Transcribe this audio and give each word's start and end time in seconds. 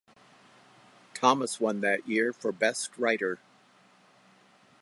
Thomas 1.13 1.59
won 1.59 1.81
that 1.81 2.07
year 2.09 2.33
for 2.33 2.51
Best 2.51 2.89
Writer. 2.97 3.37